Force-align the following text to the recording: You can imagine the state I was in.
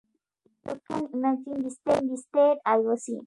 You 0.65 0.81
can 0.87 1.09
imagine 1.13 1.61
the 1.63 2.17
state 2.23 2.57
I 2.65 2.77
was 2.77 3.07
in. 3.07 3.19